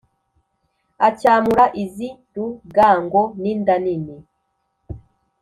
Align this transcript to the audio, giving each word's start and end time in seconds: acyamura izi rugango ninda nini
acyamura 1.07 1.65
izi 1.83 2.07
rugango 2.35 3.21
ninda 3.41 3.75
nini 3.83 4.15